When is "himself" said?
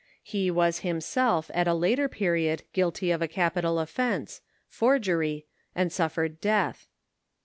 0.79-1.51